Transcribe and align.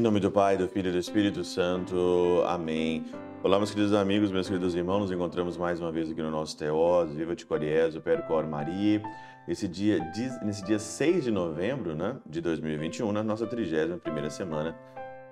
nome 0.00 0.18
do 0.18 0.30
Pai, 0.30 0.56
do 0.56 0.66
Filho 0.66 0.88
e 0.88 0.92
do 0.92 0.98
Espírito 0.98 1.44
Santo. 1.44 2.42
Amém. 2.46 3.04
Olá, 3.42 3.58
meus 3.58 3.70
queridos 3.70 3.92
amigos, 3.92 4.32
meus 4.32 4.48
queridos 4.48 4.74
irmãos. 4.74 5.00
Nos 5.00 5.12
encontramos 5.12 5.56
mais 5.56 5.80
uma 5.80 5.92
vez 5.92 6.10
aqui 6.10 6.22
no 6.22 6.30
nosso 6.30 6.56
Teós, 6.56 7.12
Viva 7.12 7.36
de 7.36 7.44
Coriés, 7.44 7.94
o 7.94 8.00
Percor 8.00 8.46
Maria. 8.46 9.02
Esse 9.46 9.68
dia, 9.68 9.98
nesse 10.42 10.64
dia 10.64 10.78
6 10.78 11.24
de 11.24 11.30
novembro 11.30 11.94
né, 11.94 12.16
de 12.24 12.40
2021, 12.40 13.12
na 13.12 13.22
nossa 13.22 13.46
31ª 13.46 14.30
semana 14.30 14.74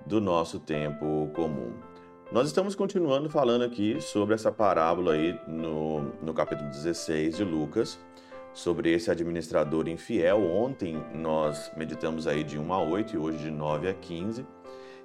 do 0.05 0.21
nosso 0.21 0.59
tempo 0.59 1.31
comum. 1.33 1.88
Nós 2.31 2.45
estamos 2.45 2.75
continuando 2.75 3.27
falando 3.27 3.63
aqui 3.63 3.99
sobre 3.99 4.35
essa 4.35 4.51
parábola 4.51 5.13
aí 5.13 5.39
no, 5.47 6.01
no 6.21 6.31
capítulo 6.31 6.69
16 6.69 7.37
de 7.37 7.43
Lucas, 7.43 7.97
sobre 8.53 8.93
esse 8.93 9.09
administrador 9.09 9.87
infiel. 9.87 10.43
Ontem 10.43 11.03
nós 11.11 11.71
meditamos 11.75 12.27
aí 12.27 12.43
de 12.43 12.59
1 12.59 12.71
a 12.71 12.83
8 12.83 13.15
e 13.15 13.17
hoje 13.17 13.39
de 13.39 13.49
9 13.49 13.89
a 13.89 13.95
15. 13.95 14.45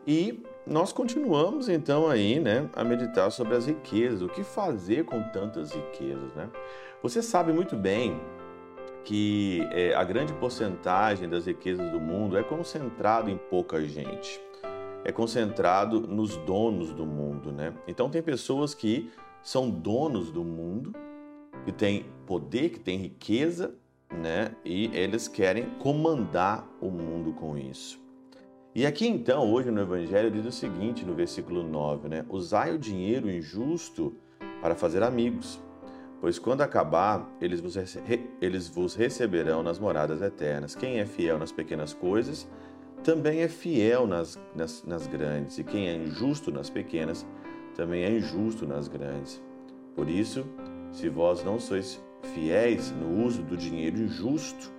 E 0.07 0.43
nós 0.67 0.93
continuamos 0.93 1.71
então 1.71 2.11
aí, 2.11 2.39
né, 2.39 2.69
a 2.75 2.85
meditar 2.85 3.33
sobre 3.33 3.57
as 3.57 3.65
riquezas, 3.65 4.21
o 4.21 4.29
que 4.29 4.45
fazer 4.45 5.07
com 5.07 5.23
tantas 5.31 5.73
riquezas, 5.73 6.35
né? 6.35 6.51
Você 7.03 7.23
sabe 7.23 7.55
muito 7.55 7.75
bem 7.75 8.21
que 9.03 9.67
é, 9.73 9.95
a 9.95 10.05
grande 10.05 10.35
porcentagem 10.35 11.27
das 11.27 11.47
riquezas 11.47 11.91
do 11.91 11.99
mundo 11.99 12.37
é 12.37 12.43
concentrado 12.43 13.31
em 13.31 13.39
pouca 13.39 13.81
gente, 13.81 14.39
é 15.05 15.13
concentrado 15.13 16.01
nos 16.01 16.37
donos 16.39 16.93
do 16.93 17.05
mundo, 17.05 17.53
né? 17.53 17.75
Então 17.87 18.09
tem 18.09 18.23
pessoas 18.23 18.75
que 18.75 19.11
são 19.43 19.71
donos 19.71 20.31
do 20.31 20.43
mundo 20.43 20.95
que 21.65 21.73
tem 21.73 22.07
poder, 22.27 22.71
que 22.71 22.81
tem 22.81 22.99
riqueza, 22.99 23.75
né? 24.13 24.53
E 24.65 24.87
eles 24.95 25.29
querem 25.29 25.67
comandar 25.79 26.67
o 26.81 26.91
mundo 26.91 27.33
com 27.33 27.57
isso. 27.57 28.03
E 28.75 28.85
aqui 28.85 29.07
então, 29.07 29.53
hoje 29.53 29.71
no 29.71 29.81
Evangelho, 29.81 30.31
diz 30.31 30.45
o 30.47 30.51
seguinte, 30.51 31.05
no 31.05 31.15
versículo 31.15 31.63
9, 31.63 32.09
né? 32.09 32.25
Usai 32.29 32.75
o 32.75 32.79
dinheiro 32.79 33.31
injusto 33.31 34.17
para 34.61 34.75
fazer 34.75 35.03
amigos, 35.03 35.61
pois 36.21 36.39
quando 36.39 36.63
acabar, 36.63 37.29
eles 37.41 37.61
vos, 37.61 37.77
eles 38.41 38.69
vos 38.69 38.95
receberão 38.95 39.63
nas 39.63 39.79
moradas 39.79 40.23
eternas. 40.23 40.75
Quem 40.75 40.99
é 40.99 41.07
fiel 41.07 41.39
nas 41.39 41.53
pequenas 41.53 41.93
coisas, 41.93 42.49
também 43.05 43.43
é 43.43 43.49
fiel 43.49 44.07
nas, 44.07 44.41
nas, 44.57 44.83
nas 44.83 45.07
grandes, 45.07 45.59
e 45.59 45.63
quem 45.63 45.89
é 45.89 45.95
injusto 45.95 46.51
nas 46.51 46.71
pequenas, 46.71 47.27
também 47.77 48.03
é 48.03 48.11
injusto 48.11 48.67
nas 48.67 48.89
grandes. 48.89 49.43
Por 49.95 50.09
isso, 50.09 50.47
se 50.91 51.11
vós 51.11 51.45
não 51.45 51.61
sois 51.61 52.03
fiéis 52.35 52.91
no 52.93 53.23
uso 53.23 53.43
do 53.43 53.59
dinheiro 53.59 53.99
injusto, 53.99 54.73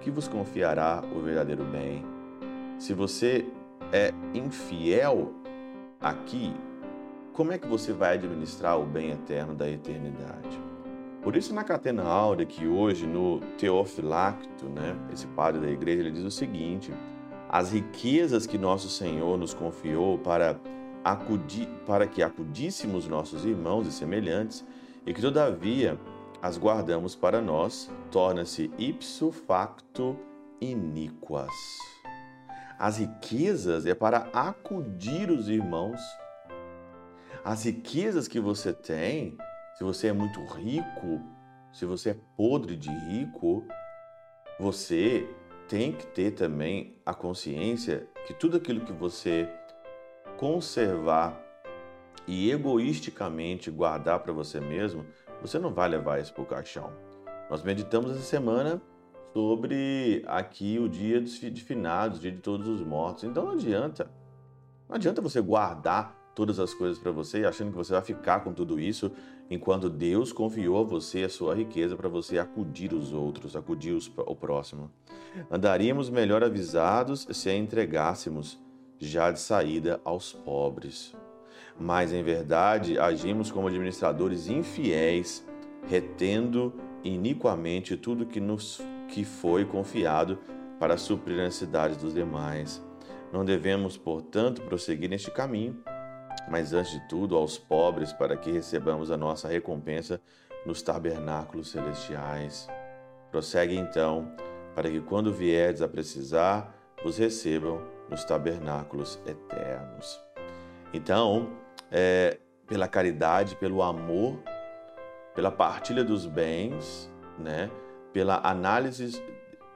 que 0.00 0.10
vos 0.10 0.28
confiará 0.28 1.02
o 1.16 1.20
verdadeiro 1.20 1.64
bem? 1.64 2.04
Se 2.78 2.92
você 2.92 3.46
é 3.90 4.12
infiel 4.34 5.32
aqui, 5.98 6.54
como 7.32 7.52
é 7.52 7.58
que 7.58 7.66
você 7.66 7.90
vai 7.90 8.14
administrar 8.14 8.78
o 8.78 8.84
bem 8.84 9.12
eterno 9.12 9.54
da 9.54 9.68
eternidade? 9.68 10.60
Por 11.22 11.34
isso, 11.34 11.54
na 11.54 11.64
Catena 11.64 12.04
Áurea, 12.04 12.44
que 12.44 12.68
hoje 12.68 13.06
no 13.06 13.40
Teofilacto, 13.58 14.66
né, 14.66 14.94
esse 15.12 15.26
padre 15.28 15.60
da 15.60 15.70
igreja, 15.70 16.02
ele 16.02 16.12
diz 16.12 16.22
o 16.22 16.30
seguinte: 16.30 16.92
as 17.48 17.72
riquezas 17.72 18.46
que 18.46 18.58
nosso 18.58 18.88
Senhor 18.88 19.38
nos 19.38 19.54
confiou 19.54 20.18
para, 20.18 20.60
acudir, 21.04 21.68
para 21.86 22.06
que 22.06 22.22
acudíssemos 22.22 23.06
nossos 23.06 23.44
irmãos 23.44 23.86
e 23.86 23.92
semelhantes 23.92 24.64
e 25.06 25.14
que, 25.14 25.20
todavia, 25.20 25.98
as 26.42 26.58
guardamos 26.58 27.14
para 27.14 27.40
nós, 27.40 27.90
torna-se 28.10 28.70
ipso 28.76 29.30
facto 29.30 30.18
iníquas. 30.60 31.52
As 32.78 32.98
riquezas 32.98 33.86
é 33.86 33.94
para 33.94 34.28
acudir 34.32 35.30
os 35.30 35.48
irmãos. 35.48 36.00
As 37.44 37.64
riquezas 37.64 38.28
que 38.28 38.40
você 38.40 38.72
tem, 38.72 39.38
se 39.76 39.84
você 39.84 40.08
é 40.08 40.12
muito 40.12 40.44
rico, 40.44 41.20
se 41.72 41.86
você 41.86 42.10
é 42.10 42.16
podre 42.36 42.76
de 42.76 42.90
rico, 42.90 43.64
você 44.58 45.28
tem 45.68 45.92
que 45.92 46.06
ter 46.06 46.32
também 46.32 46.96
a 47.04 47.14
consciência 47.14 48.06
que 48.26 48.34
tudo 48.34 48.56
aquilo 48.56 48.80
que 48.80 48.92
você 48.92 49.48
conservar 50.36 51.40
e 52.26 52.50
egoisticamente 52.50 53.70
guardar 53.70 54.20
para 54.20 54.32
você 54.32 54.60
mesmo, 54.60 55.06
você 55.40 55.58
não 55.58 55.72
vai 55.72 55.88
levar 55.88 56.20
isso 56.20 56.32
para 56.32 56.42
o 56.42 56.46
caixão. 56.46 56.92
Nós 57.48 57.62
meditamos 57.62 58.10
essa 58.10 58.22
semana 58.22 58.82
sobre 59.32 60.24
aqui 60.26 60.78
o 60.78 60.88
dia 60.88 61.20
de 61.20 61.60
finados, 61.62 62.18
o 62.18 62.20
dia 62.20 62.32
de 62.32 62.40
todos 62.40 62.66
os 62.66 62.82
mortos. 62.82 63.24
Então 63.24 63.44
não 63.44 63.52
adianta. 63.52 64.10
Não 64.88 64.96
adianta 64.96 65.20
você 65.20 65.40
guardar 65.40 66.16
todas 66.36 66.60
as 66.60 66.72
coisas 66.72 67.00
para 67.00 67.10
você 67.10 67.44
achando 67.44 67.72
que 67.72 67.76
você 67.76 67.92
vai 67.92 68.02
ficar 68.02 68.44
com 68.44 68.52
tudo 68.52 68.78
isso 68.78 69.10
enquanto 69.50 69.90
Deus 69.90 70.32
confiou 70.32 70.78
a 70.78 70.84
você 70.84 71.24
a 71.24 71.28
sua 71.28 71.56
riqueza 71.56 71.96
para 71.96 72.08
você 72.08 72.38
acudir 72.38 72.92
os 72.92 73.12
outros, 73.12 73.56
acudir 73.56 73.92
os, 73.92 74.08
o 74.16 74.36
próximo. 74.36 74.88
Andaríamos 75.50 76.08
melhor 76.08 76.44
avisados 76.44 77.26
se 77.32 77.50
a 77.50 77.56
entregássemos 77.56 78.56
já 79.00 79.32
de 79.32 79.40
saída 79.40 80.00
aos 80.04 80.32
pobres 80.32 81.12
mas 81.78 82.12
em 82.12 82.22
verdade 82.22 82.98
agimos 82.98 83.50
como 83.50 83.68
administradores 83.68 84.48
infiéis, 84.48 85.46
retendo 85.88 86.72
iniquamente 87.04 87.96
tudo 87.96 88.26
que 88.26 88.40
nos 88.40 88.80
que 89.08 89.24
foi 89.24 89.64
confiado 89.64 90.38
para 90.80 90.96
suprir 90.96 91.38
as 91.38 91.44
necessidades 91.44 91.96
dos 91.96 92.12
demais. 92.12 92.82
Não 93.32 93.44
devemos, 93.44 93.96
portanto, 93.96 94.62
prosseguir 94.62 95.08
neste 95.08 95.30
caminho, 95.30 95.76
mas 96.48 96.72
antes 96.72 96.92
de 96.92 97.08
tudo 97.08 97.36
aos 97.36 97.58
pobres, 97.58 98.12
para 98.12 98.36
que 98.36 98.50
recebamos 98.50 99.10
a 99.10 99.16
nossa 99.16 99.48
recompensa 99.48 100.20
nos 100.64 100.82
tabernáculos 100.82 101.70
celestiais. 101.70 102.68
Prossegue 103.30 103.76
então, 103.76 104.32
para 104.74 104.90
que 104.90 105.00
quando 105.00 105.32
vierdes 105.32 105.82
a 105.82 105.88
precisar, 105.88 106.74
vos 107.02 107.18
recebam 107.18 107.80
nos 108.10 108.24
tabernáculos 108.24 109.18
eternos. 109.26 110.20
Então, 110.92 111.50
é, 111.90 112.38
pela 112.66 112.88
caridade, 112.88 113.56
pelo 113.56 113.82
amor, 113.82 114.38
pela 115.34 115.50
partilha 115.50 116.02
dos 116.02 116.26
bens, 116.26 117.10
né? 117.38 117.70
pela 118.12 118.40
análise 118.42 119.22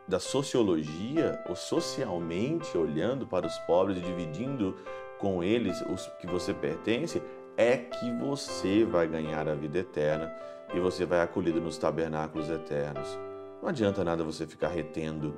da 0.09 0.19
sociologia, 0.19 1.43
ou 1.49 1.54
socialmente 1.54 2.76
olhando 2.76 3.26
para 3.26 3.47
os 3.47 3.59
pobres 3.60 3.99
e 3.99 4.00
dividindo 4.00 4.76
com 5.20 5.44
eles 5.44 5.81
os 5.82 6.06
que 6.19 6.26
você 6.26 6.54
pertence, 6.54 7.22
é 7.56 7.76
que 7.76 8.10
você 8.12 8.84
vai 8.84 9.06
ganhar 9.06 9.47
a 9.48 9.54
vida 9.54 9.78
eterna 9.78 10.32
e 10.75 10.81
você 10.81 11.04
vai 11.04 11.20
acolhido 11.20 11.60
nos 11.60 11.76
tabernáculos 11.76 12.48
eternos. 12.48 13.19
Não 13.60 13.69
adianta 13.69 14.03
nada 14.03 14.25
você 14.25 14.47
ficar 14.47 14.69
retendo, 14.69 15.34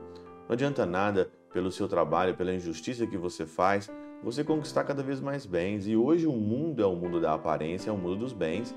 não 0.48 0.52
adianta 0.52 0.86
nada 0.86 1.30
pelo 1.52 1.72
seu 1.72 1.88
trabalho, 1.88 2.36
pela 2.36 2.54
injustiça 2.54 3.06
que 3.06 3.16
você 3.16 3.44
faz, 3.44 3.90
você 4.22 4.44
conquistar 4.44 4.84
cada 4.84 5.02
vez 5.02 5.20
mais 5.20 5.44
bens. 5.44 5.86
E 5.86 5.96
hoje 5.96 6.26
o 6.26 6.32
mundo 6.32 6.82
é 6.82 6.86
o 6.86 6.94
mundo 6.94 7.20
da 7.20 7.34
aparência, 7.34 7.90
é 7.90 7.92
o 7.92 7.96
mundo 7.96 8.16
dos 8.16 8.32
bens. 8.32 8.74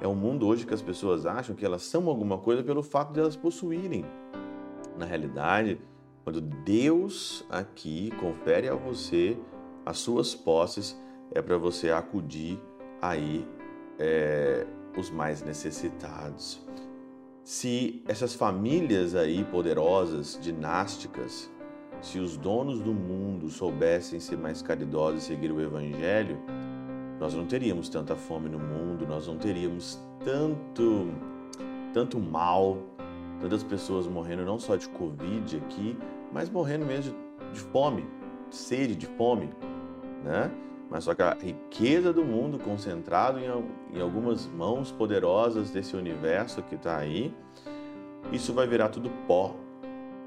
É 0.00 0.08
um 0.08 0.14
mundo 0.14 0.46
hoje 0.46 0.66
que 0.66 0.74
as 0.74 0.82
pessoas 0.82 1.24
acham 1.24 1.54
que 1.54 1.64
elas 1.64 1.82
são 1.82 2.08
alguma 2.08 2.38
coisa 2.38 2.62
pelo 2.62 2.82
fato 2.82 3.12
de 3.12 3.20
elas 3.20 3.36
possuírem. 3.36 4.04
Na 4.96 5.06
realidade, 5.06 5.80
quando 6.24 6.40
Deus 6.40 7.46
aqui 7.48 8.10
confere 8.20 8.68
a 8.68 8.74
você 8.74 9.38
as 9.88 10.00
suas 10.00 10.34
posses, 10.34 10.94
é 11.34 11.40
para 11.40 11.56
você 11.56 11.90
acudir 11.90 12.60
aí 13.00 13.46
é, 13.98 14.66
os 14.94 15.10
mais 15.10 15.42
necessitados. 15.42 16.60
Se 17.42 18.02
essas 18.06 18.34
famílias 18.34 19.14
aí 19.14 19.42
poderosas, 19.44 20.38
dinásticas, 20.42 21.50
se 22.02 22.18
os 22.18 22.36
donos 22.36 22.80
do 22.80 22.92
mundo 22.92 23.48
soubessem 23.48 24.20
ser 24.20 24.36
mais 24.36 24.60
caridosos 24.60 25.22
e 25.22 25.26
seguir 25.26 25.50
o 25.50 25.58
Evangelho, 25.58 26.38
nós 27.18 27.32
não 27.32 27.46
teríamos 27.46 27.88
tanta 27.88 28.14
fome 28.14 28.50
no 28.50 28.58
mundo, 28.58 29.06
nós 29.06 29.26
não 29.26 29.38
teríamos 29.38 29.98
tanto, 30.22 31.08
tanto 31.94 32.20
mal, 32.20 32.76
tantas 33.40 33.62
pessoas 33.62 34.06
morrendo 34.06 34.44
não 34.44 34.58
só 34.58 34.76
de 34.76 34.86
Covid 34.90 35.56
aqui, 35.56 35.96
mas 36.30 36.50
morrendo 36.50 36.84
mesmo 36.84 37.14
de, 37.14 37.54
de 37.54 37.60
fome, 37.60 38.06
de 38.50 38.56
sede, 38.56 38.94
de 38.94 39.06
fome, 39.06 39.48
né? 40.24 40.50
Mas 40.90 41.04
só 41.04 41.14
que 41.14 41.22
a 41.22 41.34
riqueza 41.34 42.12
do 42.12 42.24
mundo 42.24 42.58
concentrado 42.58 43.38
em, 43.38 43.96
em 43.96 44.00
algumas 44.00 44.46
mãos 44.46 44.90
poderosas 44.90 45.70
desse 45.70 45.94
universo 45.94 46.62
que 46.62 46.76
está 46.76 46.96
aí, 46.96 47.34
isso 48.32 48.52
vai 48.54 48.66
virar 48.66 48.88
tudo 48.88 49.10
pó, 49.26 49.54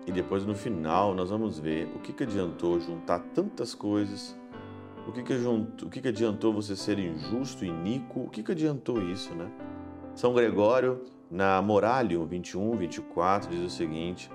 e 0.06 0.12
depois 0.12 0.46
no 0.46 0.56
final 0.56 1.14
nós 1.14 1.30
vamos 1.30 1.60
ver 1.60 1.88
o 1.96 2.00
que, 2.00 2.12
que 2.12 2.24
adiantou 2.24 2.80
juntar 2.80 3.20
tantas 3.34 3.76
coisas, 3.76 4.38
o 5.08 5.12
que, 5.12 5.24
que, 5.24 5.34
o 5.34 5.90
que, 5.90 6.02
que 6.02 6.08
adiantou 6.08 6.54
você 6.54 6.76
ser 6.76 6.98
injusto, 7.00 7.66
iníquo, 7.66 8.22
o 8.22 8.30
que, 8.30 8.44
que 8.44 8.52
adiantou 8.52 9.02
isso, 9.02 9.34
né? 9.34 9.52
São 10.16 10.34
Gregório 10.34 11.02
Na 11.30 11.62
Moralium 11.62 12.26
21, 12.26 12.76
24 12.76 13.50
diz 13.50 13.62
o 13.62 13.70
seguinte: 13.70 14.30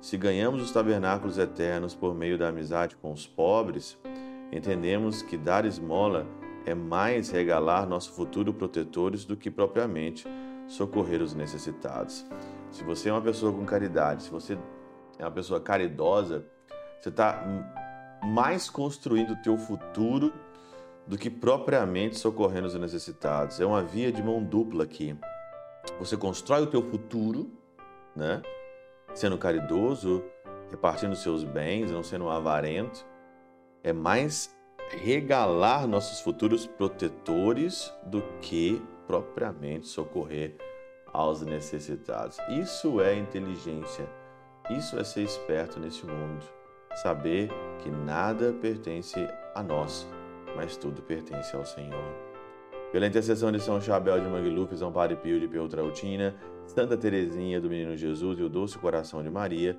Se 0.00 0.16
ganhamos 0.16 0.62
os 0.62 0.72
tabernáculos 0.72 1.38
eternos 1.38 1.94
por 1.94 2.14
meio 2.14 2.36
da 2.36 2.48
amizade 2.48 2.96
com 2.96 3.12
os 3.12 3.26
pobres, 3.26 3.96
entendemos 4.52 5.22
que 5.22 5.36
dar 5.36 5.64
esmola 5.64 6.26
é 6.66 6.74
mais 6.74 7.30
regalar 7.30 7.88
nosso 7.88 8.12
futuro 8.12 8.52
protetores 8.52 9.24
do 9.24 9.36
que 9.36 9.50
propriamente 9.50 10.26
socorrer 10.66 11.22
os 11.22 11.34
necessitados. 11.34 12.26
Se 12.70 12.84
você 12.84 13.08
é 13.08 13.12
uma 13.12 13.20
pessoa 13.20 13.52
com 13.52 13.64
caridade, 13.64 14.24
se 14.24 14.30
você 14.30 14.58
é 15.18 15.24
uma 15.24 15.30
pessoa 15.30 15.60
caridosa, 15.60 16.46
você 17.00 17.08
está 17.08 17.44
mais 18.22 18.68
construindo 18.68 19.32
o 19.32 19.42
teu 19.42 19.56
futuro 19.56 20.32
do 21.06 21.18
que 21.18 21.28
propriamente 21.28 22.18
socorrendo 22.18 22.68
os 22.68 22.74
necessitados. 22.74 23.60
É 23.60 23.66
uma 23.66 23.82
via 23.82 24.12
de 24.12 24.22
mão 24.22 24.42
dupla 24.42 24.84
aqui. 24.84 25.16
Você 25.98 26.16
constrói 26.16 26.62
o 26.62 26.66
teu 26.66 26.82
futuro, 26.82 27.50
né? 28.14 28.42
Sendo 29.14 29.36
caridoso, 29.36 30.22
repartindo 30.70 31.16
seus 31.16 31.42
bens, 31.42 31.90
não 31.90 32.02
sendo 32.02 32.26
um 32.26 32.30
avarento. 32.30 33.04
É 33.82 33.92
mais 33.92 34.54
regalar 34.90 35.86
nossos 35.86 36.20
futuros 36.20 36.66
protetores 36.66 37.92
do 38.04 38.22
que 38.40 38.82
propriamente 39.06 39.86
socorrer 39.86 40.56
aos 41.12 41.42
necessitados. 41.42 42.38
Isso 42.48 43.00
é 43.00 43.14
inteligência. 43.16 44.08
Isso 44.70 44.98
é 44.98 45.04
ser 45.04 45.22
esperto 45.22 45.80
nesse 45.80 46.06
mundo. 46.06 46.44
Saber 47.02 47.50
que 47.82 47.90
nada 47.90 48.52
pertence 48.52 49.28
a 49.54 49.62
nós, 49.62 50.08
mas 50.56 50.76
tudo 50.76 51.02
pertence 51.02 51.54
ao 51.56 51.64
Senhor. 51.64 52.30
Pela 52.92 53.06
intercessão 53.06 53.52
de 53.52 53.60
São 53.60 53.80
Chabel 53.80 54.20
de 54.20 54.28
Mangluf, 54.28 54.76
São 54.76 54.92
Padre 54.92 55.16
Pio 55.16 55.38
de 55.38 55.46
Peutrautina, 55.46 56.34
Santa 56.66 56.96
Teresinha 56.96 57.60
do 57.60 57.68
Menino 57.68 57.96
Jesus 57.96 58.38
e 58.38 58.42
o 58.42 58.48
Doce 58.48 58.78
Coração 58.78 59.22
de 59.22 59.30
Maria, 59.30 59.78